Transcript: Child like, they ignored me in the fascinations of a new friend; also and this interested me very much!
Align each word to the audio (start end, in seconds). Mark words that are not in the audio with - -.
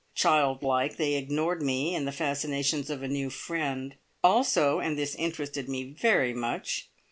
Child 0.15 0.63
like, 0.63 0.97
they 0.97 1.13
ignored 1.13 1.61
me 1.61 1.93
in 1.93 2.05
the 2.05 2.11
fascinations 2.11 2.89
of 2.89 3.03
a 3.03 3.07
new 3.07 3.29
friend; 3.29 3.97
also 4.23 4.79
and 4.79 4.97
this 4.97 5.13
interested 5.13 5.69
me 5.69 5.83
very 5.93 6.33
much! 6.33 6.89